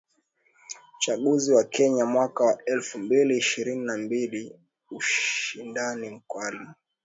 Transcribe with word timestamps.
Uchaguzi 0.97 1.51
wa 1.51 1.63
Kenya 1.63 2.05
mwaka 2.05 2.43
wa 2.43 2.65
elfu 2.65 2.99
mbili 2.99 3.37
ishirini 3.37 3.85
na 3.85 3.97
mbili: 3.97 4.59
ushindani 4.91 6.09
mkali. 6.09 6.59